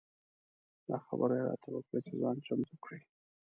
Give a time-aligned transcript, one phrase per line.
[0.87, 2.97] دا خبره یې راته وکړه چې ځان چمتو کړه.